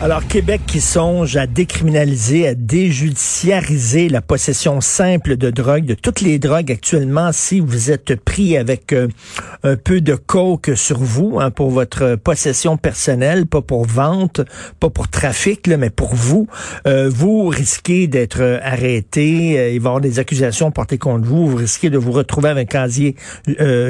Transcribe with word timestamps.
Alors, 0.00 0.24
Québec 0.28 0.60
qui 0.64 0.80
songe 0.80 1.36
à 1.36 1.48
décriminaliser, 1.48 2.46
à 2.46 2.54
déjudiciariser 2.54 4.08
la 4.08 4.22
possession 4.22 4.80
simple 4.80 5.36
de 5.36 5.50
drogue, 5.50 5.86
de 5.86 5.94
toutes 5.94 6.20
les 6.20 6.38
drogues 6.38 6.70
actuellement, 6.70 7.32
si 7.32 7.58
vous 7.58 7.90
êtes 7.90 8.14
pris 8.14 8.56
avec 8.56 8.92
euh, 8.92 9.08
un 9.64 9.74
peu 9.74 10.00
de 10.00 10.14
coke 10.14 10.70
sur 10.76 10.98
vous, 10.98 11.40
hein, 11.40 11.50
pour 11.50 11.70
votre 11.70 12.14
possession 12.14 12.76
personnelle, 12.76 13.46
pas 13.46 13.60
pour 13.60 13.86
vente, 13.86 14.40
pas 14.78 14.88
pour 14.88 15.08
trafic, 15.08 15.66
là, 15.66 15.76
mais 15.76 15.90
pour 15.90 16.14
vous, 16.14 16.46
euh, 16.86 17.10
vous 17.12 17.48
risquez 17.48 18.06
d'être 18.06 18.60
arrêté, 18.62 19.58
euh, 19.58 19.70
il 19.70 19.80
va 19.80 19.88
y 19.88 19.88
avoir 19.88 20.00
des 20.00 20.20
accusations 20.20 20.70
portées 20.70 20.98
contre 20.98 21.26
vous, 21.26 21.48
vous 21.48 21.56
risquez 21.56 21.90
de 21.90 21.98
vous 21.98 22.12
retrouver 22.12 22.50
avec 22.50 22.72
un 22.72 22.82
casier 22.82 23.16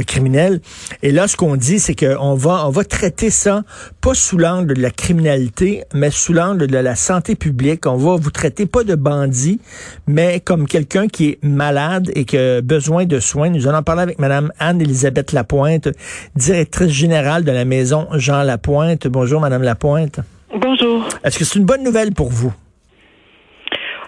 criminel. 0.06 0.61
Et 1.03 1.11
là, 1.11 1.28
ce 1.28 1.37
qu'on 1.37 1.56
dit, 1.56 1.81
c'est 1.81 1.95
qu'on 1.95 2.34
va, 2.34 2.67
on 2.67 2.70
va 2.70 2.84
traiter 2.84 3.28
ça 3.28 3.65
pas 4.00 4.15
sous 4.15 4.39
l'angle 4.39 4.75
de 4.75 4.81
la 4.81 4.91
criminalité, 4.91 5.84
mais 5.99 6.11
sous 6.11 6.33
l'angle 6.33 6.67
de 6.67 6.79
la 6.79 6.95
santé 6.95 7.35
publique. 7.35 7.87
On 7.87 7.97
va 7.97 8.17
vous 8.17 8.31
traiter 8.31 8.67
pas 8.67 8.85
de 8.85 8.95
bandit, 8.95 9.61
mais 10.07 10.41
comme 10.41 10.67
quelqu'un 10.67 11.09
qui 11.09 11.31
est 11.31 11.39
malade 11.43 12.11
et 12.15 12.25
qui 12.25 12.39
a 12.39 12.61
besoin 12.63 13.05
de 13.05 13.21
soins. 13.21 13.51
Nous 13.51 13.67
allons 13.67 13.83
parler 13.83 14.03
avec 14.03 14.19
Madame 14.19 14.53
Anne-Élisabeth 14.59 15.33
Lapointe, 15.33 15.89
directrice 16.37 16.93
générale 16.93 17.45
de 17.45 17.53
la 17.53 17.65
maison 17.65 18.07
Jean 18.15 18.43
Lapointe. 18.43 19.07
Bonjour, 19.09 19.41
Madame 19.41 19.63
Lapointe. 19.63 20.21
Bonjour. 20.55 21.07
Est-ce 21.25 21.39
que 21.39 21.45
c'est 21.45 21.59
une 21.59 21.67
bonne 21.67 21.83
nouvelle 21.83 22.12
pour 22.12 22.31
vous? 22.31 22.53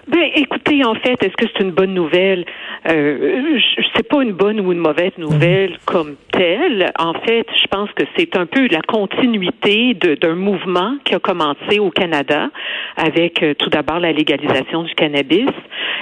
Ben, 0.07 0.29
écoutez, 0.35 0.83
en 0.83 0.95
fait, 0.95 1.23
est-ce 1.23 1.35
que 1.37 1.45
c'est 1.53 1.63
une 1.63 1.71
bonne 1.71 1.93
nouvelle? 1.93 2.45
Euh, 2.89 3.59
c'est 3.95 4.07
pas 4.07 4.23
une 4.23 4.31
bonne 4.31 4.59
ou 4.59 4.71
une 4.71 4.79
mauvaise 4.79 5.11
nouvelle 5.17 5.77
comme 5.85 6.15
telle. 6.31 6.91
En 6.97 7.13
fait, 7.13 7.45
je 7.61 7.67
pense 7.67 7.89
que 7.91 8.03
c'est 8.17 8.35
un 8.35 8.45
peu 8.45 8.67
la 8.67 8.81
continuité 8.81 9.93
d'un 9.93 10.35
mouvement 10.35 10.95
qui 11.03 11.13
a 11.13 11.19
commencé 11.19 11.79
au 11.79 11.91
Canada 11.91 12.49
avec 12.97 13.43
euh, 13.43 13.53
tout 13.53 13.69
d'abord 13.69 13.99
la 13.99 14.11
légalisation 14.11 14.83
du 14.83 14.93
cannabis. 14.95 15.49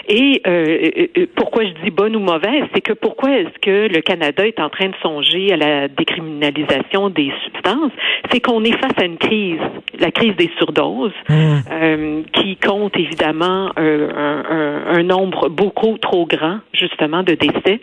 Et 0.07 0.41
euh, 0.47 0.65
euh, 0.97 1.07
euh, 1.17 1.25
pourquoi 1.35 1.65
je 1.65 1.83
dis 1.83 1.91
bonne 1.91 2.15
ou 2.15 2.19
mauvaise, 2.19 2.63
c'est 2.73 2.81
que 2.81 2.93
pourquoi 2.93 3.31
est-ce 3.31 3.59
que 3.61 3.93
le 3.93 4.01
Canada 4.01 4.45
est 4.45 4.59
en 4.59 4.69
train 4.69 4.87
de 4.87 4.95
songer 5.03 5.53
à 5.53 5.57
la 5.57 5.87
décriminalisation 5.87 7.09
des 7.09 7.31
substances, 7.43 7.91
c'est 8.31 8.39
qu'on 8.39 8.63
est 8.63 8.77
face 8.77 8.97
à 8.97 9.05
une 9.05 9.17
crise, 9.17 9.59
la 9.99 10.11
crise 10.11 10.35
des 10.35 10.49
surdoses, 10.57 11.13
mmh. 11.29 12.23
qui 12.33 12.55
compte 12.57 12.97
évidemment 12.97 13.71
un, 13.75 13.88
un, 14.15 14.97
un, 14.97 15.03
nombre 15.03 15.49
beaucoup 15.49 15.97
trop 15.97 16.25
grand 16.25 16.59
justement 16.73 17.23
de 17.23 17.33
décès. 17.33 17.79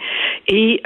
Et 0.49 0.83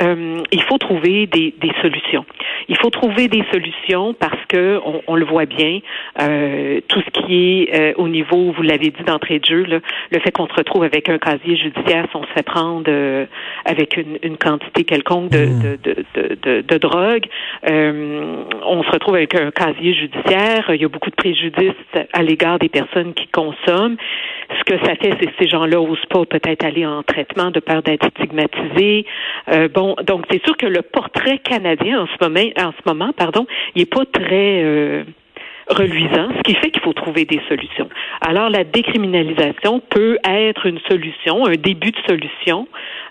il 0.53 0.63
faut 0.63 0.79
trouver 0.79 1.27
des, 1.27 1.55
des 1.61 1.73
solutions. 1.83 2.25
Il 2.69 2.77
faut 2.79 2.91
trouver 2.91 3.29
des 3.29 3.45
solutions 3.53 4.15
parce 4.15 4.45
que 4.49 4.81
on, 4.85 5.03
on 5.07 5.17
le 5.17 5.25
voit 5.25 5.47
bien, 5.47 5.81
euh, 6.21 6.81
tout 6.89 7.01
ce 7.01 7.11
qui 7.11 7.35
est 7.35 7.75
euh, 7.75 7.93
au 7.97 8.09
niveau, 8.09 8.53
vous 8.53 8.63
l'avez 8.63 8.91
dit 8.91 9.03
d'entrée 9.05 9.39
de 9.39 9.45
jeu, 9.45 9.65
là, 9.65 9.81
le 10.11 10.21
fait 10.21 10.31
qu'on 10.31 10.47
se 10.47 10.55
retrouve 10.55 10.83
avec 10.83 11.09
un 11.09 11.19
casier 11.19 11.57
judiciaire, 11.57 12.07
si 12.11 12.17
on 12.17 12.23
se 12.23 12.33
fait 12.35 12.43
prendre 12.45 12.85
euh, 12.89 13.27
avec 13.65 13.97
une, 13.97 14.19
une, 14.23 14.37
quantité 14.37 14.85
quelconque 14.85 15.31
de, 15.31 15.47
mmh. 15.47 15.61
de, 15.61 15.79
de, 16.15 16.39
de, 16.43 16.61
de 16.63 16.79
drogue, 16.79 17.27
euh, 17.69 18.45
on 18.65 18.83
se 18.83 18.91
retrouve 18.91 19.17
avec 19.17 19.35
un 19.35 19.51
casier 19.51 19.95
judiciaire. 19.95 20.71
Il 20.71 20.81
y 20.81 20.85
a 20.85 20.89
beaucoup 20.89 21.11
de 21.11 21.17
préjudices 21.17 21.75
à 22.13 22.23
l'égard 22.23 22.59
des 22.59 22.69
personnes 22.69 23.15
qui 23.15 23.27
consomment. 23.29 23.97
Ce 24.59 24.65
que 24.65 24.79
ça 24.85 24.95
fait, 24.97 25.15
c'est 25.21 25.27
que 25.27 25.33
ces 25.39 25.49
gens-là 25.49 25.77
n'osent 25.77 26.07
pas 26.09 26.25
peut-être 26.25 26.65
aller 26.65 26.85
en 26.85 27.03
traitement 27.03 27.51
de 27.51 27.61
peur 27.61 27.83
d'être 27.83 28.09
stigmatisés. 28.11 29.07
Euh, 29.53 29.69
bon, 29.69 29.95
donc 30.05 30.25
c'est 30.31 30.43
sûr 30.45 30.57
que 30.57 30.67
le 30.67 30.83
portrait 30.83 31.39
canadien 31.39 32.03
en 32.03 32.07
ce 32.07 32.29
moment, 32.29 32.51
en 32.59 32.73
ce 32.73 32.89
moment, 32.89 33.13
pardon, 33.17 33.47
il 33.75 33.83
est 33.83 33.93
pas 33.93 34.05
très 34.07 34.63
euh, 34.63 35.05
reluisant, 35.71 36.29
ce 36.37 36.43
qui 36.43 36.55
fait 36.55 36.71
qu'il 36.71 36.83
faut 36.83 36.93
trouver 36.93 37.25
des 37.25 37.41
solutions. 37.49 37.89
Alors, 38.21 38.51
la 38.51 38.65
décriminalisation 38.65 39.81
peut 39.89 40.19
être 40.25 40.67
une 40.67 40.81
solution, 40.89 41.47
un 41.47 41.55
début 41.55 41.93
de 41.93 41.99
solution 42.09 42.67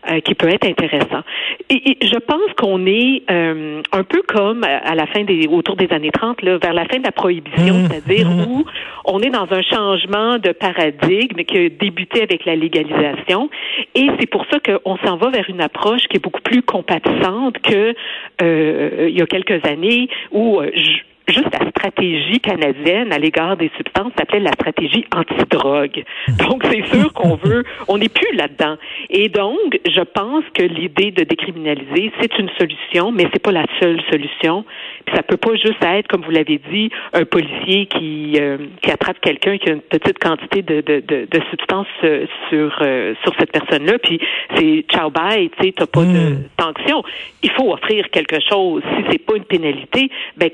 euh, 0.09 0.19
qui 0.19 0.35
peut 0.35 0.49
être 0.49 0.65
intéressant. 0.65 1.23
Et, 1.69 1.91
et 1.91 1.97
je 2.05 2.17
pense 2.19 2.53
qu'on 2.57 2.85
est 2.85 3.23
euh, 3.31 3.81
un 3.91 4.03
peu 4.03 4.21
comme 4.27 4.63
à 4.63 4.95
la 4.95 5.07
fin 5.07 5.23
des, 5.23 5.47
autour 5.47 5.75
des 5.75 5.87
années 5.91 6.11
30, 6.11 6.41
là, 6.41 6.57
vers 6.57 6.73
la 6.73 6.85
fin 6.85 6.99
de 6.99 7.03
la 7.03 7.11
prohibition, 7.11 7.75
mmh, 7.75 7.87
c'est-à-dire 7.89 8.29
mmh. 8.29 8.41
où 8.41 8.65
on 9.05 9.19
est 9.19 9.29
dans 9.29 9.47
un 9.51 9.61
changement 9.61 10.37
de 10.37 10.51
paradigme 10.51 11.43
qui 11.43 11.57
a 11.57 11.69
débuté 11.69 12.21
avec 12.21 12.45
la 12.45 12.55
légalisation. 12.55 13.49
Et 13.95 14.07
c'est 14.19 14.29
pour 14.29 14.45
ça 14.51 14.59
qu'on 14.59 14.97
s'en 14.97 15.17
va 15.17 15.29
vers 15.29 15.49
une 15.49 15.61
approche 15.61 16.03
qui 16.09 16.17
est 16.17 16.23
beaucoup 16.23 16.41
plus 16.41 16.61
compatissante 16.61 17.59
que 17.59 17.95
euh, 18.41 19.07
il 19.09 19.17
y 19.17 19.21
a 19.21 19.25
quelques 19.25 19.65
années 19.65 20.09
où 20.31 20.61
je, 20.73 21.08
juste 21.31 21.49
la 21.59 21.69
stratégie 21.69 22.39
canadienne 22.39 23.11
à 23.13 23.17
l'égard 23.17 23.57
des 23.57 23.71
substances 23.77 24.11
s'appelait 24.17 24.39
la 24.39 24.51
stratégie 24.53 25.05
anti-drogue. 25.15 26.03
Donc, 26.39 26.63
c'est 26.69 26.85
sûr 26.87 27.13
qu'on 27.13 27.35
veut, 27.43 27.63
on 27.87 27.97
n'est 27.97 28.09
plus 28.09 28.35
là-dedans. 28.35 28.77
Et 29.09 29.29
donc, 29.29 29.79
je 29.85 30.01
pense 30.01 30.43
que 30.53 30.63
l'idée 30.63 31.11
de 31.11 31.23
décriminaliser, 31.23 32.11
c'est 32.19 32.37
une 32.39 32.49
solution, 32.57 33.11
mais 33.11 33.27
c'est 33.33 33.41
pas 33.41 33.51
la 33.51 33.65
seule 33.79 34.01
solution. 34.09 34.65
Puis 35.05 35.15
ça 35.15 35.23
peut 35.23 35.37
pas 35.37 35.55
juste 35.55 35.83
être, 35.83 36.07
comme 36.07 36.23
vous 36.23 36.31
l'avez 36.31 36.59
dit, 36.71 36.89
un 37.13 37.25
policier 37.25 37.85
qui, 37.87 38.33
euh, 38.39 38.57
qui 38.81 38.91
attrape 38.91 39.19
quelqu'un 39.21 39.57
qui 39.57 39.69
a 39.69 39.73
une 39.73 39.81
petite 39.81 40.19
quantité 40.19 40.61
de, 40.61 40.81
de, 40.81 41.03
de, 41.05 41.27
de 41.29 41.41
substances 41.49 41.87
euh, 42.03 42.25
sur, 42.49 42.77
euh, 42.81 43.13
sur 43.23 43.33
cette 43.39 43.51
personne-là, 43.51 43.97
puis 43.99 44.19
c'est 44.55 44.85
ciao 44.91 45.09
bye, 45.09 45.49
tu 45.49 45.65
sais, 45.65 45.73
t'as 45.75 45.87
pas 45.87 46.03
de 46.03 46.37
sanction. 46.59 47.03
Il 47.43 47.51
faut 47.51 47.71
offrir 47.73 48.09
quelque 48.09 48.37
chose. 48.49 48.83
Si 48.95 49.03
c'est 49.09 49.25
pas 49.25 49.35
une 49.35 49.43
pénalité, 49.43 50.09
ben 50.37 50.49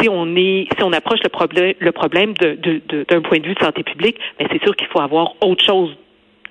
si 0.00 0.08
on 0.08 0.36
est, 0.36 0.66
si 0.76 0.82
on 0.82 0.92
approche 0.92 1.20
le 1.22 1.28
problème, 1.28 1.74
le 1.78 1.92
problème 1.92 2.34
d'un 2.34 2.54
de, 2.54 2.80
de, 2.88 3.04
de, 3.08 3.18
point 3.18 3.38
de 3.38 3.46
vue 3.46 3.54
de 3.54 3.62
santé 3.62 3.82
publique, 3.82 4.18
mais 4.38 4.46
c'est 4.50 4.62
sûr 4.62 4.74
qu'il 4.76 4.86
faut 4.88 5.00
avoir 5.00 5.34
autre 5.42 5.64
chose 5.64 5.96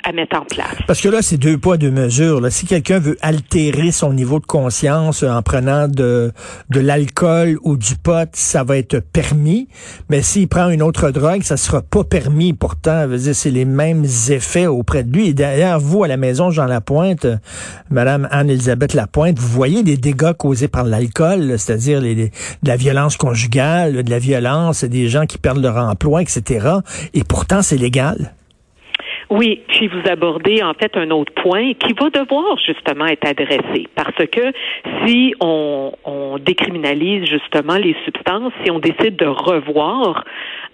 à 0.04 0.12
mettre 0.12 0.38
en 0.38 0.46
place. 0.46 0.76
Parce 0.88 1.02
que 1.02 1.10
là, 1.10 1.22
c'est 1.22 1.38
deux 1.38 1.58
poids, 1.58 1.78
deux 1.78 1.92
mesures. 1.92 2.42
Là. 2.42 2.50
Si 2.50 2.66
quelqu'un 2.66 3.00
veut 3.00 3.18
altérer 3.22 3.92
son 3.92 4.14
niveau 4.14 4.40
de 4.40 4.46
conscience 4.46 5.24
en 5.24 5.42
prenant 5.42 5.88
de, 5.88 6.32
de 6.70 6.80
l'alcool 6.80 7.58
ou 7.64 7.78
du 7.78 7.96
pot, 7.96 8.30
ça 8.34 8.64
va 8.64 8.78
être 8.78 9.00
permis. 9.00 9.68
Mais 10.10 10.22
s'il 10.22 10.48
prend 10.48 10.70
une 10.70 10.82
autre 10.82 11.12
drogue, 11.12 11.44
ça 11.44 11.58
sera 11.58 11.82
pas 11.82 12.04
permis. 12.04 12.54
Pourtant, 12.54 13.08
c'est 13.34 13.52
les 13.52 13.66
mêmes 13.66 14.06
effets 14.30 14.68
auprès 14.68 15.04
de 15.04 15.12
lui. 15.16 15.28
Et 15.30 15.34
d'ailleurs, 15.34 15.80
vous, 15.80 16.04
à 16.04 16.08
la 16.08 16.18
maison 16.18 16.52
Jean 16.52 16.66
Lapointe, 16.66 17.28
Madame 17.90 18.28
Anne-Elisabeth 18.32 18.94
Lapointe, 18.94 19.38
vous 19.40 19.48
voyez 19.48 19.84
des 19.84 19.98
dégâts 19.98 20.34
causés 20.34 20.68
par 20.68 20.86
l'alcool, 20.86 21.58
c'est-à-dire 21.58 22.02
les, 22.02 22.16
de 22.16 22.32
la 22.64 22.76
violence 22.76 23.18
conjugale, 23.18 24.04
de 24.04 24.10
la 24.10 24.20
violence, 24.20 24.84
des 24.84 25.08
gens 25.08 25.26
qui 25.26 25.38
perdent 25.38 25.62
leur 25.62 25.78
emploi, 25.78 26.22
etc. 26.22 26.68
Et 27.14 27.24
pourtant, 27.24 27.62
c'est 27.62 27.78
légal. 27.78 28.34
Oui, 29.30 29.62
puis 29.68 29.88
vous 29.88 30.10
abordez 30.10 30.64
en 30.64 30.74
fait 30.74 30.98
un 30.98 31.12
autre 31.12 31.32
point 31.34 31.74
qui 31.74 31.94
va 31.94 32.10
devoir 32.10 32.58
justement 32.66 33.06
être 33.06 33.28
adressé 33.28 33.88
parce 33.94 34.26
que 34.32 34.52
si 35.06 35.36
on, 35.40 35.92
on 36.04 36.40
décriminalise 36.40 37.26
justement 37.30 37.76
les 37.76 37.96
substances, 38.06 38.52
si 38.64 38.72
on 38.72 38.80
décide 38.80 39.18
de 39.18 39.28
revoir 39.28 40.26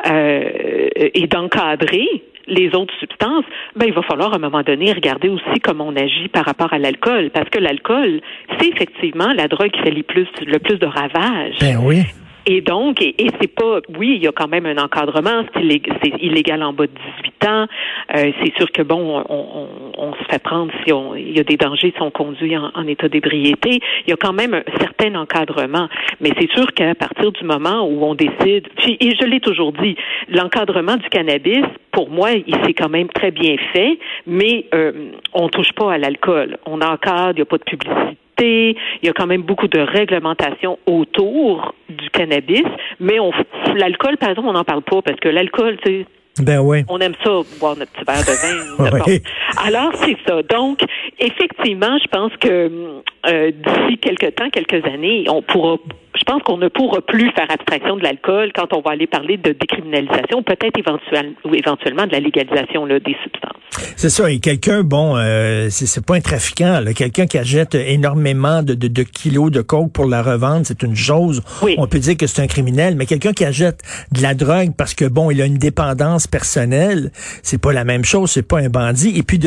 euh, 0.10 0.88
et 0.96 1.28
d'encadrer 1.28 2.08
les 2.48 2.74
autres 2.76 2.94
substances, 3.00 3.46
ben 3.76 3.88
il 3.88 3.94
va 3.94 4.04
falloir 4.04 4.32
à 4.32 4.36
un 4.36 4.40
moment 4.40 4.62
donné 4.62 4.94
regarder 4.94 5.30
aussi 5.30 5.60
comment 5.62 5.88
on 5.88 5.96
agit 5.96 6.28
par 6.30 6.46
rapport 6.46 6.72
à 6.72 6.80
l'alcool, 6.80 7.32
parce 7.32 7.50
que 7.50 7.60
l'alcool, 7.60 8.22
c'est 8.60 8.68
effectivement 8.68 9.34
la 9.34 9.48
drogue 9.48 9.72
qui 9.72 9.82
fait 9.82 9.92
le 9.92 10.04
plus, 10.04 10.28
le 10.46 10.60
plus 10.60 10.78
de 10.78 10.86
ravages. 10.86 11.58
Ben 11.60 11.78
oui. 11.82 12.04
Et 12.48 12.62
donc, 12.62 13.02
et, 13.02 13.16
c'est 13.42 13.54
pas, 13.54 13.80
oui, 13.98 14.14
il 14.18 14.24
y 14.24 14.28
a 14.28 14.32
quand 14.32 14.48
même 14.48 14.66
un 14.66 14.78
encadrement, 14.78 15.44
c'est 15.54 16.22
illégal, 16.22 16.62
en 16.62 16.74
bas 16.74 16.86
de 16.86 16.92
18 17.24 17.48
ans. 17.48 17.68
Euh, 18.16 18.32
c'est 18.44 18.56
sûr 18.56 18.72
que 18.72 18.84
bon, 18.84 19.24
on, 19.28 19.68
on, 19.98 20.14
se 20.14 20.24
fait 20.30 20.42
prendre 20.42 20.72
si 20.86 20.94
on, 20.94 21.16
il 21.16 21.36
y 21.36 21.40
a 21.40 21.44
des 21.44 21.58
dangers 21.58 21.92
si 21.96 22.02
on 22.02 22.12
conduit 22.12 22.56
en, 22.56 22.72
en 22.76 22.88
état 22.88 23.10
d'ébriété. 23.10 23.80
Il 24.06 24.10
y 24.10 24.14
a 24.14 24.18
quand 24.18 24.34
même 24.34 24.54
un 24.54 24.64
certain 24.80 25.16
encadrement. 25.16 25.90
Mais 26.22 26.32
c'est 26.40 26.52
sûr 26.52 26.72
qu'à 26.74 26.94
partir 26.94 27.32
du 27.32 27.44
moment 27.46 27.88
où 27.88 28.04
on 28.04 28.14
décide, 28.14 28.68
puis, 28.78 28.98
et 29.00 29.16
je 29.20 29.26
l'ai 29.26 29.40
toujours 29.40 29.72
dit, 29.74 29.96
l'encadrement 30.30 30.98
du 30.98 31.10
cannabis, 31.10 31.66
pour 31.92 32.10
moi, 32.10 32.32
il 32.34 32.56
s'est 32.66 32.74
quand 32.74 32.90
même 32.90 33.08
très 33.08 33.32
bien 33.32 33.56
fait, 33.74 33.98
mais 34.28 34.66
euh, 34.74 35.12
on 35.34 35.50
touche 35.50 35.72
pas 35.74 35.94
à 35.94 35.98
l'alcool. 35.98 36.58
On 36.66 36.82
encadre, 36.82 37.32
il 37.32 37.36
n'y 37.38 37.42
a 37.42 37.46
pas 37.46 37.58
de 37.58 37.64
publicité 37.64 38.18
il 38.44 38.76
y 39.04 39.10
a 39.10 39.14
quand 39.14 39.28
même 39.28 39.42
beaucoup 39.42 39.68
de 39.68 39.80
réglementation 39.80 40.78
autour 40.86 41.74
du 41.90 42.10
cannabis, 42.10 42.66
mais 43.00 43.20
on 43.20 43.32
l'alcool, 43.76 44.18
par 44.18 44.30
exemple, 44.30 44.48
on 44.50 44.54
n'en 44.54 44.64
parle 44.64 44.82
pas 44.82 45.02
parce 45.02 45.20
que 45.20 45.30
l'alcool, 45.30 45.78
tu 45.84 46.06
ben 46.42 46.60
oui. 46.60 46.84
On 46.90 47.00
aime 47.00 47.14
ça, 47.24 47.32
boire 47.60 47.78
notre 47.78 47.92
petit 47.94 48.04
verre 48.06 48.20
de 48.20 49.08
vin. 49.08 49.18
Alors, 49.66 49.92
c'est 49.96 50.18
ça. 50.28 50.42
Donc, 50.44 50.80
effectivement, 51.18 51.98
je 51.98 52.08
pense 52.10 52.32
que 52.38 53.02
euh, 53.28 53.52
d'ici 53.52 53.98
quelques 54.00 54.36
temps, 54.36 54.50
quelques 54.50 54.86
années, 54.86 55.26
on 55.30 55.42
pourra 55.42 55.78
je 56.16 56.24
pense 56.24 56.42
qu'on 56.44 56.58
ne 56.58 56.68
pourra 56.68 57.02
plus 57.02 57.32
faire 57.32 57.50
abstraction 57.50 57.98
de 57.98 58.04
l'alcool 58.04 58.52
quand 58.54 58.74
on 58.74 58.82
va 58.82 58.92
aller 58.92 59.08
parler 59.08 59.38
de 59.38 59.52
décriminalisation, 59.52 60.44
peut-être 60.44 60.78
éventuellement, 60.80 61.36
ou 61.46 61.54
éventuellement 61.54 62.08
de 62.08 62.12
la 62.12 62.20
légalisation 62.20 62.86
là, 62.86 63.00
des 63.00 63.16
substances. 63.24 63.52
C'est 63.96 64.10
ça. 64.10 64.32
Et 64.32 64.40
quelqu'un, 64.40 64.84
bon, 64.84 65.18
euh, 65.18 65.68
c'est 65.70 66.06
pas 66.06 66.16
un 66.16 66.22
trafiquant, 66.22 66.82
quelqu'un 66.96 67.26
qui 67.26 67.38
achète 67.38 67.76
énormément 67.76 68.64
de, 68.64 68.74
de, 68.74 68.88
de, 68.88 69.04
kilos 69.04 69.52
de 69.52 69.62
coke 69.62 69.92
pour 69.92 70.06
la 70.06 70.22
revendre, 70.22 70.66
c'est 70.66 70.84
une 70.84 70.96
chose. 70.96 71.42
On 71.78 71.88
peut 71.88 72.00
dire 72.00 72.18
que 72.18 72.28
c'est 72.28 72.42
un 72.42 72.48
criminel, 72.48 72.96
mais 72.96 73.06
quelqu'un 73.06 73.34
qui 73.34 73.46
achète 73.46 73.82
de 74.12 74.22
la 74.22 74.34
drogue 74.34 74.74
parce 74.78 74.94
que 74.94 75.06
bon, 75.06 75.32
il 75.32 75.42
a 75.42 75.46
une 75.46 75.58
dépendance 75.58 76.28
personnelle, 76.28 77.12
c'est 77.44 77.62
pas 77.62 77.74
la 77.74 77.84
même 77.84 78.06
chose. 78.06 78.32
C'est 78.32 78.48
pas 78.48 78.60
un 78.60 78.70
bandit. 78.70 79.18
Et 79.18 79.24
puis, 79.24 79.40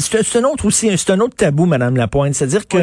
c'est 0.00 0.38
un 0.38 0.44
autre 0.44 0.66
aussi, 0.66 0.96
c'est 0.96 1.12
un 1.12 1.20
autre 1.20 1.36
tabou, 1.36 1.66
Madame 1.66 1.96
Lapointe, 1.96 2.34
c'est-à-dire 2.34 2.66
que 2.66 2.78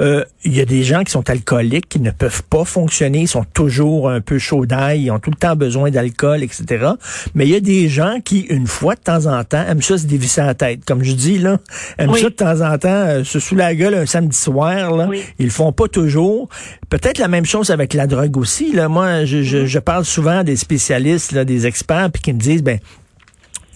euh, 0.00 0.24
il 0.44 0.56
y 0.56 0.60
a 0.60 0.64
des 0.64 0.82
gens 0.82 1.04
qui 1.04 1.12
sont 1.12 1.28
alcooliques 1.28 1.88
qui 1.88 2.00
ne 2.00 2.10
peuvent 2.10 2.42
pas 2.44 2.64
fonctionner, 2.72 3.20
ils 3.20 3.28
sont 3.28 3.44
toujours 3.44 4.10
un 4.10 4.20
peu 4.20 4.38
chauds 4.38 4.66
d'ail, 4.66 5.02
ils 5.04 5.10
ont 5.10 5.18
tout 5.18 5.30
le 5.30 5.36
temps 5.36 5.56
besoin 5.56 5.90
d'alcool, 5.90 6.42
etc. 6.42 6.92
Mais 7.34 7.46
il 7.46 7.50
y 7.50 7.54
a 7.54 7.60
des 7.60 7.88
gens 7.88 8.18
qui, 8.24 8.40
une 8.40 8.66
fois 8.66 8.94
de 8.94 9.00
temps 9.00 9.26
en 9.26 9.44
temps, 9.44 9.62
aiment 9.68 9.82
ça 9.82 9.98
se 9.98 10.06
dévisser 10.06 10.40
la 10.40 10.54
tête. 10.54 10.84
Comme 10.84 11.04
je 11.04 11.12
dis, 11.12 11.38
là, 11.38 11.58
aiment 11.98 12.14
ça 12.14 12.30
de 12.30 12.34
temps 12.34 12.60
en 12.60 12.78
temps 12.78 12.88
euh, 12.88 13.24
se 13.24 13.38
sous 13.38 13.54
la 13.54 13.74
gueule 13.74 13.94
un 13.94 14.06
samedi 14.06 14.36
soir. 14.36 14.96
Là. 14.96 15.08
Ils 15.38 15.46
le 15.46 15.50
font 15.52 15.72
pas 15.72 15.88
toujours. 15.88 16.48
Peut-être 16.88 17.18
la 17.18 17.28
même 17.28 17.44
chose 17.44 17.70
avec 17.70 17.94
la 17.94 18.06
drogue 18.06 18.36
aussi. 18.36 18.72
Là. 18.72 18.88
Moi, 18.88 19.24
je, 19.24 19.42
je, 19.42 19.66
je 19.66 19.78
parle 19.78 20.04
souvent 20.04 20.42
des 20.42 20.56
spécialistes, 20.56 21.32
là, 21.32 21.44
des 21.44 21.66
experts, 21.66 22.10
puis 22.12 22.22
qui 22.22 22.32
me 22.32 22.38
disent, 22.38 22.62
ben 22.62 22.78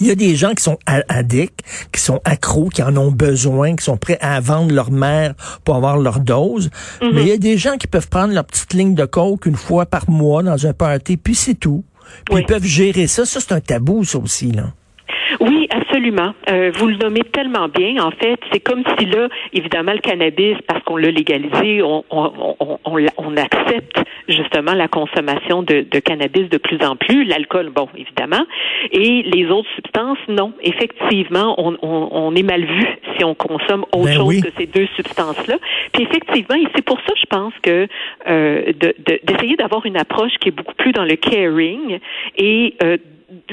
il 0.00 0.06
y 0.06 0.10
a 0.10 0.14
des 0.14 0.36
gens 0.36 0.54
qui 0.54 0.62
sont 0.62 0.78
addicts, 0.86 1.60
qui 1.92 2.00
sont 2.00 2.20
accros, 2.24 2.68
qui 2.68 2.82
en 2.82 2.96
ont 2.96 3.10
besoin, 3.10 3.76
qui 3.76 3.84
sont 3.84 3.96
prêts 3.96 4.18
à 4.20 4.40
vendre 4.40 4.74
leur 4.74 4.90
mère 4.90 5.34
pour 5.64 5.76
avoir 5.76 5.98
leur 5.98 6.20
dose. 6.20 6.70
Mhm. 7.02 7.10
Mais 7.14 7.22
il 7.22 7.28
y 7.28 7.32
a 7.32 7.38
des 7.38 7.58
gens 7.58 7.76
qui 7.76 7.86
peuvent 7.86 8.08
prendre 8.08 8.34
leur 8.34 8.44
petite 8.44 8.74
ligne 8.74 8.94
de 8.94 9.04
coke 9.04 9.46
une 9.46 9.56
fois 9.56 9.86
par 9.86 10.08
mois 10.10 10.42
dans 10.42 10.66
un 10.66 10.72
party, 10.72 11.16
puis 11.16 11.34
c'est 11.34 11.54
tout. 11.54 11.84
Puis 12.24 12.40
ils 12.40 12.46
peuvent 12.46 12.64
gérer 12.64 13.06
ça. 13.06 13.26
Ça, 13.26 13.40
c'est 13.40 13.52
un 13.52 13.60
tabou, 13.60 14.04
ça 14.04 14.18
aussi, 14.18 14.52
là. 14.52 14.72
Oui, 15.40 15.68
absolument. 15.70 16.34
Euh, 16.50 16.70
vous 16.74 16.88
le 16.88 16.96
nommez 16.96 17.22
tellement 17.32 17.68
bien. 17.68 18.02
En 18.02 18.10
fait, 18.10 18.38
c'est 18.52 18.60
comme 18.60 18.82
si 18.98 19.06
là, 19.06 19.28
évidemment, 19.52 19.92
le 19.92 19.98
cannabis, 19.98 20.56
parce 20.66 20.82
qu'on 20.84 20.96
l'a 20.96 21.10
légalisé, 21.10 21.82
on, 21.82 22.04
on, 22.10 22.56
on, 22.60 22.78
on, 23.16 23.36
accepte 23.36 23.98
justement 24.28 24.72
la 24.72 24.88
consommation 24.88 25.62
de, 25.62 25.86
de 25.88 25.98
cannabis 25.98 26.48
de 26.48 26.58
plus 26.58 26.84
en 26.84 26.96
plus. 26.96 27.24
L'alcool, 27.24 27.70
bon, 27.70 27.88
évidemment. 27.96 28.44
Et 28.92 29.22
les 29.22 29.46
autres 29.46 29.68
substances, 29.74 30.18
non. 30.28 30.52
Effectivement, 30.62 31.54
on, 31.58 31.76
on, 31.82 32.34
est 32.34 32.42
mal 32.42 32.64
vu 32.64 32.86
si 33.16 33.24
on 33.24 33.34
consomme 33.34 33.84
autre 33.92 34.04
ben 34.04 34.14
chose 34.14 34.40
que 34.40 34.48
ces 34.56 34.66
deux 34.66 34.86
substances-là. 34.96 35.56
Puis 35.92 36.04
effectivement, 36.04 36.56
et 36.56 36.66
c'est 36.74 36.84
pour 36.84 36.98
ça, 37.00 37.12
je 37.20 37.26
pense 37.28 37.52
que 37.62 37.86
euh, 38.28 38.72
d'essayer 39.26 39.56
d'avoir 39.56 39.86
une 39.86 39.96
approche 39.96 40.32
qui 40.40 40.48
est 40.48 40.52
beaucoup 40.52 40.74
plus 40.74 40.92
dans 40.92 41.04
le 41.04 41.16
caring 41.16 41.98
et 42.36 42.74
euh, 42.82 42.96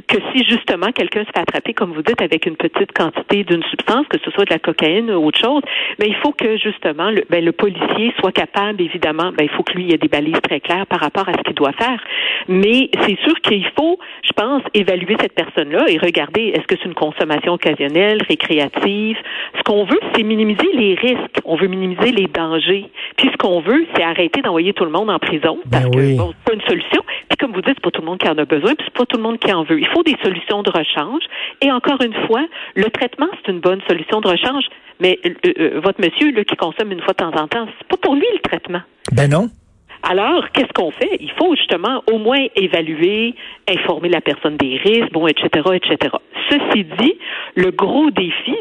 que 0.08 0.18
si 0.32 0.44
justement 0.46 0.92
quelqu'un 0.92 1.22
se 1.22 1.32
fait 1.34 1.40
attraper, 1.40 1.74
comme 1.74 1.94
vous 1.94 2.04
dites, 2.04 2.22
avec 2.22 2.46
une 2.46 2.56
petite 2.56 2.92
quantité 2.92 3.44
d'une 3.44 3.64
substance, 3.64 4.06
que 4.08 4.20
ce 4.24 4.30
soit 4.32 4.46
de 4.46 4.52
la 4.52 4.60
cocaïne 4.60 5.10
ou 5.10 5.26
autre 5.26 5.40
chose, 5.40 5.62
mais 6.00 6.08
il 6.08 6.16
faut 6.16 6.32
que 6.32 6.58
justement 6.58 7.10
le, 7.10 7.24
ben, 7.30 7.44
le 7.44 7.52
policier 7.52 8.14
soit 8.20 8.32
capable, 8.32 8.82
évidemment, 8.82 9.32
ben, 9.32 9.44
il 9.44 9.50
faut 9.50 9.64
que 9.64 9.74
lui 9.74 9.92
ait 9.92 9.98
des 9.98 10.08
balises 10.08 10.40
très 10.44 10.60
claires 10.60 10.86
par 10.86 11.00
rapport 11.00 11.28
à 11.28 11.34
ce 11.34 11.42
qu'il 11.42 11.56
doit 11.56 11.72
faire. 11.74 12.00
Mais 12.48 12.90
c'est 13.02 13.18
sûr 13.22 13.34
qu'il 13.42 13.66
faut, 13.78 13.98
je 14.24 14.32
pense, 14.34 14.62
évaluer 14.74 15.16
cette 15.20 15.34
personne-là 15.34 15.86
et 15.88 15.98
regarder 15.98 16.54
est-ce 16.54 16.68
que 16.68 16.76
c'est 16.78 16.86
une 16.86 16.94
consommation 16.94 17.54
occasionnelle, 17.54 18.20
récréative? 18.28 19.18
Ce 19.58 19.64
qu'on 19.64 19.86
veut, 19.86 20.00
c'est 20.16 20.24
minimiser 20.24 20.70
les 20.74 20.96
risques. 20.96 21.40
On 21.46 21.56
veut 21.56 21.68
minimiser 21.68 22.12
les 22.12 22.28
dangers. 22.28 22.86
Puis 23.18 23.30
ce 23.32 23.38
qu'on 23.38 23.62
veut, 23.62 23.86
c'est 23.96 24.04
arrêter 24.04 24.42
d'envoyer 24.42 24.74
tout 24.74 24.86
le 24.86 24.92
monde 24.92 25.10
en 25.10 25.20
prison 25.20 25.60
ben 25.66 25.82
parce 25.82 25.96
que 25.96 26.18
bon, 26.18 26.34
c'est 26.34 26.52
pas 26.52 26.54
une 26.54 26.68
solution. 26.70 27.02
Puis 27.34 27.48
comme 27.48 27.56
vous 27.56 27.62
dites, 27.62 27.74
c'est 27.78 27.84
pas 27.84 27.90
tout 27.90 28.02
le 28.02 28.06
monde 28.06 28.20
qui 28.20 28.30
en 28.30 28.38
a 28.38 28.46
besoin, 28.46 28.76
puis 28.76 28.86
c'est 28.86 28.94
pas 28.94 29.08
tout 29.08 29.18
le 29.18 29.24
monde 29.24 29.40
qui 29.40 29.52
en 29.52 29.64
veut. 29.64 29.80
Il 29.80 29.88
faut 29.88 30.04
des 30.04 30.16
solutions 30.24 30.62
de 30.62 30.70
rechange. 30.70 31.24
Et 31.62 31.72
encore 31.72 32.00
une 32.04 32.14
fois, 32.28 32.46
le 32.76 32.92
traitement, 32.92 33.26
c'est 33.34 33.52
une 33.52 33.60
bonne 33.60 33.82
solution 33.88 34.22
de 34.22 34.28
rechange. 34.28 34.66
Mais 35.00 35.18
euh, 35.26 35.32
euh, 35.58 35.82
votre 35.84 36.00
monsieur 36.00 36.32
là, 36.32 36.44
qui 36.44 36.56
consomme 36.56 36.92
une 36.92 37.02
fois 37.02 37.14
de 37.14 37.18
temps 37.18 37.34
en 37.36 37.48
temps, 37.48 37.66
c'est 37.80 37.88
pas 37.88 37.98
pour 37.98 38.14
lui 38.14 38.28
le 38.34 38.40
traitement. 38.48 38.82
Ben 39.14 39.32
non. 39.32 39.50
Alors, 40.04 40.48
qu'est-ce 40.52 40.72
qu'on 40.76 40.92
fait? 40.92 41.18
Il 41.22 41.32
faut 41.32 41.56
justement 41.56 42.04
au 42.12 42.20
moins 42.20 42.46
évaluer, 42.56 43.34
informer 43.68 44.10
la 44.10 44.22
personne 44.22 44.58
des 44.58 44.78
risques, 44.78 45.12
bon, 45.12 45.26
etc., 45.26 45.48
etc. 45.74 46.16
Ceci 46.52 46.84
dit, 47.00 47.16
le 47.56 47.72
gros 47.72 48.12
défi, 48.12 48.56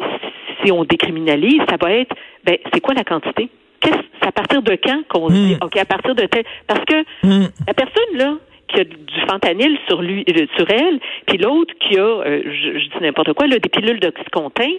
si 0.64 0.72
on 0.72 0.84
décriminalise, 0.84 1.60
ça 1.68 1.76
va 1.78 1.92
être, 1.92 2.16
ben, 2.44 2.56
c'est 2.72 2.80
quoi 2.80 2.94
la 2.94 3.04
quantité? 3.04 3.50
Qu'est-ce, 3.80 3.98
c'est 4.22 4.28
à 4.28 4.32
partir 4.32 4.62
de 4.62 4.78
quand 4.82 5.02
qu'on 5.10 5.28
se 5.28 5.34
dit, 5.34 5.54
hmm. 5.56 5.64
OK, 5.64 5.76
à 5.76 5.84
partir 5.84 6.14
de 6.14 6.24
tel, 6.24 6.44
parce 6.66 6.84
que 6.86 7.02
hmm. 7.22 7.48
la 7.66 7.74
personne, 7.74 8.16
là, 8.16 8.34
qui 8.72 8.80
a 8.80 8.84
du 8.84 9.20
fentanyl 9.28 9.78
sur 9.88 10.02
lui, 10.02 10.24
euh, 10.28 10.46
sur 10.56 10.68
elle, 10.70 10.98
puis 11.26 11.38
l'autre 11.38 11.74
qui 11.80 11.98
a, 11.98 12.02
euh, 12.02 12.42
je, 12.44 12.78
dis 12.78 13.00
n'importe 13.00 13.32
quoi, 13.34 13.46
là, 13.46 13.58
des 13.58 13.68
pilules 13.68 14.00
d'oxycontin. 14.00 14.70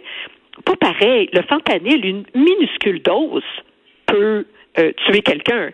Pas 0.65 0.75
pareil. 0.75 1.29
Le 1.33 1.41
fentanyl, 1.43 2.05
une 2.05 2.23
minuscule 2.35 3.01
dose 3.01 3.43
peut 4.05 4.45
euh, 4.77 4.91
tuer 5.05 5.21
quelqu'un. 5.21 5.71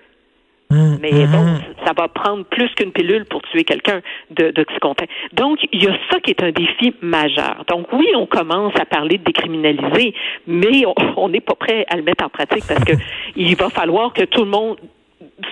Mmh, 0.71 0.98
Mais 1.01 1.12
mmh, 1.12 1.31
bon, 1.31 1.44
mmh. 1.44 1.62
ça 1.83 1.94
va 1.98 2.07
prendre 2.07 2.45
plus 2.45 2.69
qu'une 2.75 2.92
pilule 2.92 3.25
pour 3.25 3.42
tuer 3.42 3.63
quelqu'un 3.63 4.01
d'oxycontin. 4.30 5.06
Donc, 5.33 5.60
il 5.71 5.83
y 5.83 5.88
a 5.88 5.98
ça 6.12 6.19
qui 6.19 6.30
est 6.30 6.44
un 6.44 6.51
défi 6.51 6.94
majeur. 7.01 7.66
Donc, 7.68 7.92
oui, 7.92 8.07
on 8.16 8.27
commence 8.27 8.74
à 8.80 8.86
parler 8.86 9.18
de 9.18 9.24
décriminaliser, 9.24 10.13
mais 10.45 10.83
on 11.18 11.30
n'est 11.30 11.42
pas 11.42 11.56
prêt 11.56 11.86
à 11.89 11.98
le 11.98 12.04
mettre 12.04 12.24
en 12.24 12.30
pratique 12.30 12.66
parce 12.68 12.83
que 12.83 12.94
il 13.36 13.56
va 13.56 13.69
falloir 13.69 14.13
que 14.13 14.24
tout 14.25 14.44
le 14.44 14.51
monde 14.51 14.77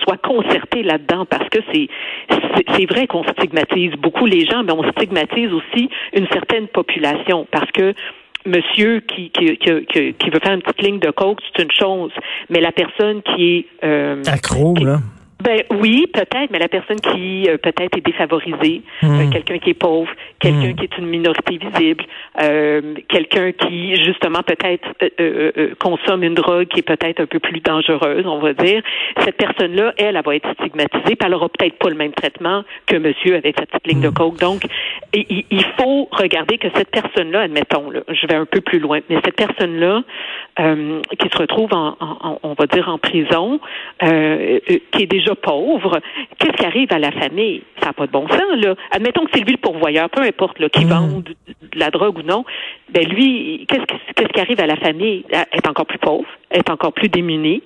soit 0.02 0.18
concerté 0.18 0.82
là-dedans 0.82 1.26
parce 1.26 1.48
que 1.48 1.58
c'est 1.72 1.88
c'est 2.76 2.86
vrai 2.86 3.06
qu'on 3.06 3.24
stigmatise 3.24 3.92
beaucoup 3.92 4.26
les 4.26 4.44
gens, 4.46 4.62
mais 4.62 4.72
on 4.72 4.82
stigmatise 4.92 5.52
aussi 5.52 5.88
une 6.14 6.26
certaine 6.28 6.68
population 6.68 7.46
parce 7.50 7.70
que 7.72 7.94
monsieur 8.46 9.00
qui, 9.00 9.30
qui, 9.30 9.56
qui, 9.56 10.14
qui 10.14 10.30
veut 10.30 10.40
faire 10.42 10.54
une 10.54 10.62
petite 10.62 10.82
ligne 10.82 10.98
de 10.98 11.10
coke, 11.10 11.40
c'est 11.44 11.62
une 11.62 11.72
chose, 11.72 12.12
mais 12.48 12.60
la 12.60 12.72
personne 12.72 13.22
qui 13.22 13.56
est 13.56 13.66
euh, 13.84 14.22
accro, 14.26 14.74
là. 14.76 14.98
Ben 15.42 15.62
oui, 15.70 16.06
peut-être, 16.12 16.50
mais 16.50 16.58
la 16.58 16.68
personne 16.68 16.98
qui 16.98 17.48
euh, 17.48 17.58
peut-être 17.58 17.96
est 17.96 18.04
défavorisée, 18.04 18.82
euh, 19.04 19.06
hmm. 19.06 19.30
quelqu'un 19.30 19.58
qui 19.58 19.70
est 19.70 19.74
pauvre, 19.74 20.10
quelqu'un 20.40 20.70
hmm. 20.70 20.74
qui 20.74 20.84
est 20.84 20.98
une 20.98 21.06
minorité 21.06 21.58
visible, 21.58 22.04
euh, 22.42 22.94
quelqu'un 23.08 23.52
qui 23.52 23.94
justement 24.04 24.42
peut-être 24.42 24.88
consomme 25.78 26.24
une 26.24 26.34
drogue 26.34 26.66
qui 26.66 26.80
est 26.80 26.82
peut-être 26.82 27.20
un 27.20 27.26
peu 27.26 27.38
plus 27.38 27.60
dangereuse, 27.60 28.26
on 28.26 28.40
va 28.40 28.52
dire. 28.52 28.82
Cette 29.20 29.36
personne-là, 29.36 29.94
elle, 29.96 30.16
elle 30.16 30.22
va 30.24 30.34
être 30.34 30.52
stigmatisée, 30.54 31.14
puis 31.14 31.18
elle 31.24 31.34
aura 31.34 31.48
peut-être 31.48 31.78
pas 31.78 31.88
le 31.88 31.96
même 31.96 32.12
traitement 32.12 32.64
que 32.86 32.96
monsieur 32.96 33.36
avec 33.36 33.56
sa 33.60 33.66
petite 33.66 33.86
ligne 33.86 34.00
de 34.00 34.08
hmm. 34.08 34.14
coke. 34.14 34.38
Donc, 34.40 34.62
il, 35.12 35.64
faut 35.78 36.08
regarder 36.12 36.58
que 36.58 36.68
cette 36.74 36.90
personne-là, 36.90 37.42
admettons, 37.42 37.90
là, 37.90 38.00
je 38.08 38.26
vais 38.26 38.34
un 38.34 38.44
peu 38.44 38.60
plus 38.60 38.78
loin, 38.78 39.00
mais 39.08 39.16
cette 39.24 39.36
personne-là 39.36 40.02
qui 40.56 41.28
se 41.28 41.38
retrouve 41.38 41.72
en, 41.72 41.96
en, 42.00 42.38
on 42.42 42.54
va 42.54 42.66
dire 42.66 42.88
en 42.88 42.98
prison, 42.98 43.60
qui 44.00 45.02
est 45.02 45.06
déjà 45.06 45.34
pauvre, 45.34 46.00
qu'est-ce 46.38 46.56
qui 46.56 46.66
arrive 46.66 46.92
à 46.92 46.98
la 46.98 47.12
famille? 47.12 47.62
Ça 47.80 47.86
n'a 47.86 47.92
pas 47.92 48.06
de 48.06 48.12
bon 48.12 48.28
sens, 48.28 48.56
là. 48.56 48.74
Admettons 48.90 49.24
que 49.24 49.30
c'est 49.34 49.44
lui 49.44 49.52
le 49.52 49.58
pourvoyeur, 49.58 50.10
peu 50.10 50.22
importe, 50.22 50.58
là, 50.58 50.68
qui 50.68 50.84
mm. 50.84 50.88
vend 50.88 51.06
de, 51.20 51.34
la 51.74 51.90
drogue 51.90 52.18
ou 52.18 52.22
non. 52.22 52.44
Ben, 52.90 53.06
lui, 53.06 53.66
qu'est-ce, 53.68 54.28
qui 54.28 54.40
arrive 54.40 54.60
à 54.60 54.66
la 54.66 54.76
famille? 54.76 55.24
Elle 55.30 55.46
est 55.52 55.68
encore 55.68 55.86
plus 55.86 55.98
pauvre, 55.98 56.28
elle 56.50 56.60
est 56.60 56.70
encore 56.70 56.92
plus 56.92 57.08
démunie. 57.08 57.62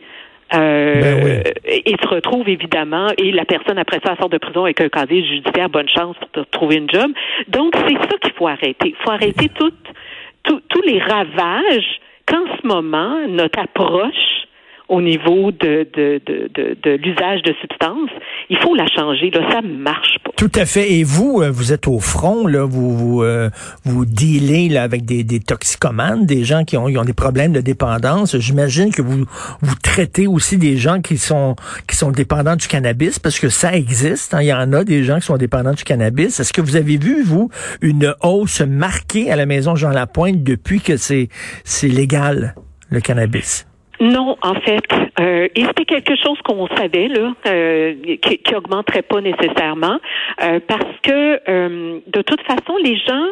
Euh, 0.54 1.00
ben 1.00 1.42
Et 1.87 1.97
se 2.02 2.09
retrouve 2.09 2.49
évidemment, 2.49 3.09
et 3.16 3.32
la 3.32 3.44
personne 3.44 3.78
après 3.78 4.00
ça 4.04 4.16
sort 4.16 4.28
de 4.28 4.38
prison 4.38 4.64
avec 4.64 4.80
un 4.80 4.88
casier 4.88 5.25
judiciaire, 5.25 5.68
bonne 5.68 5.88
chance 5.88 6.16
pour 6.32 6.47
trouver 6.49 6.76
une 6.76 6.90
job. 6.90 7.11
Donc 7.49 7.75
c'est 7.76 7.94
ça 7.94 8.18
qu'il 8.21 8.32
faut 8.32 8.49
arrêter. 8.49 8.88
Il 8.88 8.97
faut 9.02 9.11
arrêter 9.11 9.49
tous 9.59 10.82
les 10.87 10.99
ravages 10.99 12.00
qu'en 12.26 12.44
ce 12.61 12.66
moment 12.66 13.26
notre 13.28 13.59
approche 13.59 14.42
au 14.89 15.01
niveau 15.01 15.53
de, 15.53 15.87
de, 15.95 16.21
de, 16.27 16.51
de, 16.55 16.77
de 16.83 16.91
l'usage 16.97 17.43
de 17.43 17.55
substances, 17.61 18.11
il 18.51 18.59
faut 18.59 18.75
la 18.75 18.87
changer. 18.87 19.31
Là, 19.31 19.41
ça 19.51 19.61
marche 19.62 20.19
pas. 20.25 20.33
Tout 20.37 20.51
à 20.55 20.67
fait. 20.67 20.93
Et 20.93 21.05
vous, 21.05 21.41
euh, 21.41 21.51
vous 21.51 21.73
êtes 21.73 21.89
au 21.89 21.99
front, 21.99 22.47
là, 22.47 22.65
vous 22.65 22.97
vous, 22.97 23.23
euh, 23.23 23.49
vous 23.85 24.05
dealez 24.05 24.69
là, 24.69 24.83
avec 24.83 25.05
des, 25.05 25.25
des 25.25 25.41
toxicomanes, 25.41 26.27
des 26.27 26.45
gens 26.45 26.65
qui 26.65 26.77
ont, 26.77 26.87
qui 26.87 26.99
ont 26.99 27.05
des 27.05 27.12
problèmes 27.12 27.53
de 27.53 27.61
dépendance. 27.61 28.37
J'imagine 28.39 28.93
que 28.93 29.03
vous 29.03 29.25
vous 29.61 29.75
traitez 29.83 30.27
aussi 30.27 30.59
des 30.59 30.77
gens 30.77 31.01
qui 31.01 31.17
sont 31.19 31.57
qui 31.89 31.97
sont 31.97 32.11
dépendants 32.11 32.57
du 32.57 32.67
cannabis, 32.67 33.19
parce 33.19 33.39
que 33.39 33.49
ça 33.49 33.75
existe. 33.75 34.35
Hein. 34.35 34.43
Il 34.43 34.49
y 34.49 34.53
en 34.53 34.73
a 34.73 34.85
des 34.85 35.05
gens 35.05 35.17
qui 35.17 35.27
sont 35.27 35.37
dépendants 35.37 35.75
du 35.75 35.85
cannabis. 35.85 36.41
Est-ce 36.41 36.53
que 36.53 36.61
vous 36.61 36.77
avez 36.77 36.99
vu, 36.99 37.23
vous, 37.23 37.51
une 37.81 38.15
hausse 38.23 38.61
marquée 38.61 39.31
à 39.31 39.37
la 39.37 39.47
maison 39.47 39.75
Jean 39.75 39.91
Lapointe 39.91 40.43
depuis 40.43 40.81
que 40.81 40.97
c'est 40.97 41.29
c'est 41.65 41.89
légal, 41.89 42.55
le 42.91 43.01
cannabis? 43.01 43.67
Non, 44.02 44.37
en 44.42 44.54
fait, 44.54 44.85
euh, 45.21 45.47
et 45.54 45.64
c'était 45.64 45.85
quelque 45.85 46.16
chose 46.16 46.37
qu'on 46.42 46.66
savait 46.76 47.06
là, 47.06 47.35
euh, 47.47 47.94
qui, 48.21 48.38
qui 48.38 48.54
augmenterait 48.56 49.02
pas 49.02 49.21
nécessairement, 49.21 50.00
euh, 50.42 50.59
parce 50.66 50.99
que 51.04 51.40
euh, 51.49 52.00
de 52.04 52.23
toute 52.23 52.42
façon, 52.42 52.76
les 52.82 52.97
gens 52.97 53.28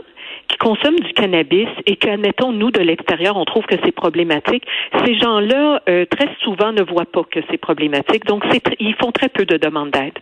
qui 0.46 0.56
consomment 0.58 1.00
du 1.00 1.12
cannabis 1.12 1.66
et 1.86 1.96
qu'admettons 1.96 2.52
nous 2.52 2.70
de 2.70 2.78
l'extérieur, 2.78 3.36
on 3.36 3.44
trouve 3.44 3.64
que 3.66 3.74
c'est 3.84 3.90
problématique. 3.90 4.62
Ces 5.04 5.18
gens-là 5.18 5.82
euh, 5.88 6.04
très 6.06 6.28
souvent 6.42 6.70
ne 6.70 6.82
voient 6.82 7.04
pas 7.04 7.24
que 7.24 7.40
c'est 7.50 7.58
problématique, 7.58 8.24
donc 8.26 8.44
ils 8.78 8.94
font 8.94 9.10
très 9.10 9.28
peu 9.28 9.44
de 9.44 9.56
demandes 9.56 9.90
d'aide. 9.90 10.18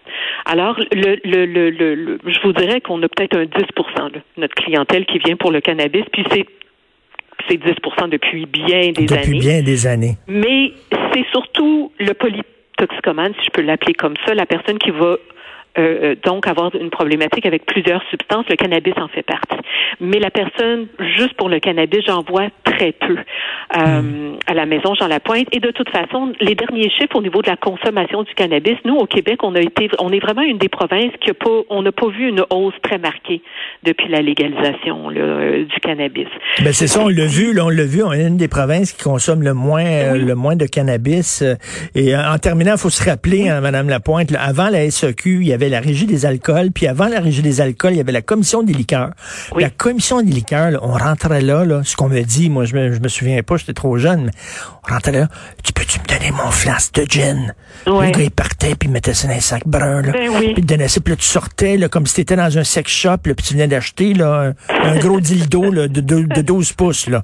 Alors 0.46 0.78
le, 0.92 1.16
le, 1.24 1.44
le, 1.44 1.70
le, 1.70 2.18
je 2.26 2.40
vous 2.42 2.54
dirais 2.54 2.80
qu'on 2.80 3.02
a 3.02 3.08
peut-être 3.08 3.36
un 3.36 3.44
10% 3.44 4.12
de 4.12 4.20
notre 4.38 4.54
clientèle 4.54 5.04
qui 5.04 5.18
vient 5.18 5.36
pour 5.36 5.50
le 5.50 5.60
cannabis, 5.60 6.04
puis 6.10 6.24
c'est 6.30 6.46
c'est 7.48 7.56
10 7.56 7.64
depuis 8.10 8.46
bien 8.46 8.92
des 8.92 9.12
années. 9.12 9.22
Depuis 9.22 9.38
bien 9.38 9.62
des 9.62 9.86
années. 9.86 10.16
Mais 10.26 10.72
c'est 11.12 11.24
surtout 11.30 11.92
le 11.98 12.12
polytoxicomane, 12.14 13.34
si 13.38 13.46
je 13.46 13.50
peux 13.50 13.62
l'appeler 13.62 13.94
comme 13.94 14.14
ça, 14.26 14.34
la 14.34 14.46
personne 14.46 14.78
qui 14.78 14.90
va 14.90 15.16
euh, 15.78 15.98
euh, 16.02 16.14
donc 16.24 16.46
avoir 16.46 16.74
une 16.74 16.90
problématique 16.90 17.46
avec 17.46 17.64
plusieurs 17.64 18.02
substances. 18.10 18.44
Le 18.48 18.56
cannabis 18.56 18.94
en 18.96 19.08
fait 19.08 19.22
partie. 19.22 19.58
Mais 20.00 20.18
la 20.18 20.30
personne, 20.30 20.86
juste 21.16 21.34
pour 21.34 21.48
le 21.48 21.60
cannabis, 21.60 22.00
j'en 22.06 22.22
vois 22.22 22.48
très 22.64 22.92
peu 22.92 23.16
euh, 23.16 24.02
hmm. 24.02 24.38
à 24.46 24.54
la 24.54 24.66
maison 24.66 24.94
Jean 24.94 25.06
Lapointe. 25.06 25.46
Et 25.52 25.60
de 25.60 25.70
toute 25.70 25.88
façon, 25.90 26.32
les 26.40 26.54
derniers 26.54 26.90
chiffres 26.90 27.14
au 27.14 27.22
niveau 27.22 27.42
de 27.42 27.48
la 27.48 27.56
consommation 27.56 28.22
du 28.24 28.34
cannabis, 28.34 28.76
nous 28.84 28.96
au 28.96 29.06
Québec, 29.06 29.42
on 29.42 29.54
a 29.54 29.60
été, 29.60 29.88
on 30.00 30.12
est 30.12 30.18
vraiment 30.18 30.42
une 30.42 30.58
des 30.58 30.68
provinces 30.68 31.12
qui 31.20 31.30
a 31.30 31.34
pas, 31.34 31.62
on 31.70 31.82
n'a 31.82 31.92
pas 31.92 32.08
vu 32.08 32.28
une 32.28 32.44
hausse 32.50 32.74
très 32.82 32.98
marquée 32.98 33.42
depuis 33.84 34.08
la 34.08 34.20
légalisation 34.20 35.10
là, 35.10 35.58
du 35.58 35.80
cannabis. 35.80 36.28
Ben 36.62 36.72
c'est 36.72 36.88
ça, 36.88 37.00
on 37.04 37.08
l'a 37.08 37.26
vu, 37.26 37.52
là, 37.52 37.66
on 37.66 37.70
l'a 37.70 37.84
vu, 37.84 38.02
on 38.02 38.12
est 38.12 38.26
une 38.26 38.36
des 38.36 38.48
provinces 38.48 38.92
qui 38.92 39.04
consomme 39.04 39.42
le 39.42 39.54
moins, 39.54 40.14
le 40.14 40.34
moins 40.34 40.56
de 40.56 40.66
cannabis. 40.66 41.44
Et 41.94 42.16
en 42.16 42.38
terminant, 42.38 42.72
il 42.72 42.78
faut 42.78 42.90
se 42.90 43.08
rappeler, 43.08 43.48
hein, 43.48 43.60
Madame 43.60 43.88
Lapointe, 43.88 44.30
là, 44.30 44.40
avant 44.42 44.68
la 44.68 44.90
SEQ, 44.90 45.38
il 45.42 45.48
y 45.48 45.52
avait 45.52 45.67
la 45.68 45.80
régie 45.80 46.06
des 46.06 46.26
alcools, 46.26 46.70
puis 46.72 46.86
avant 46.86 47.08
la 47.08 47.20
régie 47.20 47.42
des 47.42 47.60
alcools, 47.60 47.92
il 47.92 47.98
y 47.98 48.00
avait 48.00 48.12
la 48.12 48.22
commission 48.22 48.62
des 48.62 48.72
liqueurs. 48.72 49.10
La 49.56 49.70
commission 49.70 50.22
des 50.22 50.32
liqueurs, 50.32 50.78
on 50.82 50.92
rentrait 50.92 51.40
là, 51.40 51.64
là 51.64 51.82
ce 51.84 51.96
qu'on 51.96 52.08
me 52.08 52.22
dit, 52.22 52.50
moi 52.50 52.64
je 52.64 52.74
me, 52.74 52.92
je 52.92 53.00
me 53.00 53.08
souviens 53.08 53.42
pas, 53.42 53.56
j'étais 53.56 53.72
trop 53.72 53.98
jeune, 53.98 54.26
mais 54.26 54.32
on 54.88 54.92
rentrait 54.92 55.12
là, 55.12 55.28
tu 55.62 55.72
peux-tu 55.72 56.00
me 56.00 56.06
donner 56.06 56.30
mon 56.30 56.50
flasque 56.50 56.94
de 56.94 57.04
gin? 57.08 57.54
Le 57.86 58.10
gars, 58.10 58.22
il 58.22 58.30
partait, 58.30 58.74
puis 58.74 58.88
il 58.88 58.92
mettait 58.92 59.14
ça 59.14 59.28
dans 59.28 59.34
un 59.34 59.40
sac 59.40 59.66
brun, 59.66 60.02
là. 60.02 60.12
Ben 60.12 60.28
oui. 60.30 60.52
Puis 60.52 60.54
il 60.58 60.66
donnait 60.66 60.88
ça, 60.88 61.00
puis 61.00 61.12
là, 61.12 61.16
tu 61.16 61.26
sortais, 61.26 61.76
là, 61.76 61.88
comme 61.88 62.06
si 62.06 62.14
tu 62.14 62.20
étais 62.22 62.36
dans 62.36 62.58
un 62.58 62.64
sex 62.64 62.90
shop, 62.90 63.10
là, 63.24 63.34
puis 63.34 63.46
tu 63.46 63.54
venais 63.54 63.68
d'acheter, 63.68 64.14
là, 64.14 64.52
un, 64.68 64.90
un 64.90 64.98
gros 64.98 65.20
dildo, 65.20 65.70
là, 65.70 65.88
de, 65.88 66.00
de, 66.00 66.22
de, 66.22 66.42
12 66.42 66.72
pouces, 66.72 67.08
là. 67.08 67.22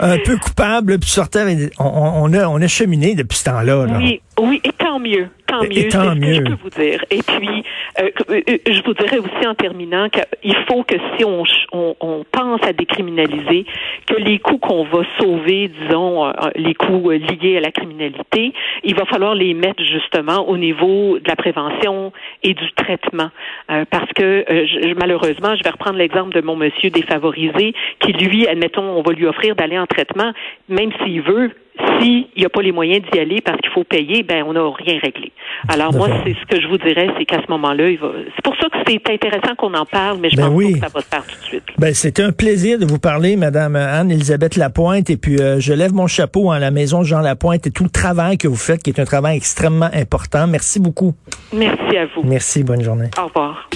Un 0.00 0.18
peu 0.24 0.36
coupable, 0.36 0.98
puis 0.98 1.08
tu 1.08 1.14
sortais 1.14 1.40
avec, 1.40 1.72
on, 1.78 1.84
on, 1.84 2.32
a, 2.32 2.46
on 2.46 2.60
a 2.60 2.66
cheminé 2.66 3.14
depuis 3.14 3.38
ce 3.38 3.44
temps-là, 3.44 3.86
là. 3.86 3.98
Oui, 3.98 4.20
oui, 4.40 4.60
et 4.64 4.72
tant 4.72 4.98
mieux 4.98 5.28
tant 5.54 5.62
mieux, 5.62 5.90
c'est 5.90 5.90
ce 5.90 6.18
que 6.18 6.34
je 6.34 6.40
peux 6.42 6.58
vous 6.62 6.70
dire. 6.70 7.04
Et 7.10 7.20
puis, 7.22 7.64
euh, 8.00 8.10
euh, 8.30 8.40
je 8.66 8.82
vous 8.82 8.94
dirais 8.94 9.18
aussi 9.18 9.46
en 9.46 9.54
terminant 9.54 10.08
qu'il 10.08 10.56
faut 10.68 10.82
que 10.82 10.96
si 11.16 11.24
on, 11.24 11.44
on, 11.72 11.96
on, 12.00 12.24
pense 12.30 12.62
à 12.62 12.72
décriminaliser, 12.72 13.66
que 14.06 14.14
les 14.14 14.38
coûts 14.38 14.58
qu'on 14.58 14.84
va 14.84 15.02
sauver, 15.18 15.68
disons, 15.68 16.26
euh, 16.26 16.32
les 16.56 16.74
coûts 16.74 17.10
liés 17.10 17.58
à 17.58 17.60
la 17.60 17.70
criminalité, 17.70 18.52
il 18.82 18.94
va 18.94 19.04
falloir 19.04 19.34
les 19.34 19.54
mettre 19.54 19.82
justement 19.82 20.48
au 20.48 20.56
niveau 20.56 21.18
de 21.18 21.28
la 21.28 21.36
prévention 21.36 22.12
et 22.42 22.54
du 22.54 22.72
traitement. 22.72 23.30
parce 23.90 24.10
que 24.14 24.44
je, 24.48 24.94
malheureusement, 24.94 25.54
je 25.56 25.62
vais 25.62 25.70
reprendre 25.70 25.96
l'exemple 25.96 26.34
de 26.34 26.40
mon 26.40 26.56
monsieur 26.56 26.90
défavorisé, 26.90 27.74
qui 28.00 28.12
lui, 28.12 28.46
admettons, 28.46 28.82
on 28.82 29.02
va 29.02 29.12
lui 29.12 29.26
offrir 29.26 29.54
d'aller 29.54 29.78
en 29.78 29.86
traitement, 29.86 30.32
même 30.68 30.90
s'il 31.02 31.22
veut, 31.22 31.50
s'il 32.00 32.26
n'y 32.36 32.44
a 32.44 32.48
pas 32.48 32.62
les 32.62 32.72
moyens 32.72 33.02
d'y 33.10 33.18
aller 33.18 33.40
parce 33.40 33.60
qu'il 33.60 33.70
faut 33.70 33.84
payer, 33.84 34.22
ben 34.22 34.44
on 34.46 34.52
n'a 34.52 34.62
rien 34.76 34.98
réglé. 35.02 35.32
Alors 35.68 35.92
moi, 35.94 36.08
c'est 36.24 36.34
ce 36.34 36.46
que 36.46 36.60
je 36.60 36.66
vous 36.68 36.78
dirais, 36.78 37.08
c'est 37.18 37.24
qu'à 37.24 37.40
ce 37.42 37.50
moment-là, 37.50 37.88
il 37.90 37.98
va. 37.98 38.08
C'est 38.34 38.44
pour 38.44 38.56
ça 38.56 38.68
que 38.68 38.78
c'est 38.86 39.10
intéressant 39.10 39.54
qu'on 39.56 39.74
en 39.74 39.86
parle, 39.86 40.18
mais 40.20 40.30
je 40.30 40.36
ben 40.36 40.46
pense 40.46 40.54
oui. 40.54 40.72
pas 40.72 40.86
que 40.86 40.92
ça 40.92 40.92
va 40.94 41.00
se 41.00 41.06
faire 41.06 41.26
tout 41.26 41.40
de 41.40 41.44
suite. 41.44 41.64
Ben 41.78 41.94
c'est 41.94 42.20
un 42.20 42.32
plaisir 42.32 42.78
de 42.78 42.84
vous 42.84 42.98
parler, 42.98 43.36
Madame 43.36 43.76
Anne-Elisabeth 43.76 44.56
Lapointe, 44.56 45.10
et 45.10 45.16
puis 45.16 45.38
euh, 45.40 45.60
je 45.60 45.72
lève 45.72 45.92
mon 45.92 46.06
chapeau 46.06 46.50
à 46.50 46.58
la 46.58 46.70
maison 46.70 47.02
Jean 47.02 47.20
Lapointe 47.20 47.66
et 47.66 47.70
tout 47.70 47.84
le 47.84 47.90
travail 47.90 48.38
que 48.38 48.48
vous 48.48 48.56
faites, 48.56 48.82
qui 48.82 48.90
est 48.90 49.00
un 49.00 49.04
travail 49.04 49.36
extrêmement 49.36 49.90
important. 49.92 50.46
Merci 50.46 50.80
beaucoup. 50.80 51.14
Merci 51.52 51.96
à 51.96 52.06
vous. 52.06 52.22
Merci, 52.24 52.62
bonne 52.64 52.82
journée. 52.82 53.10
Au 53.18 53.26
revoir. 53.26 53.68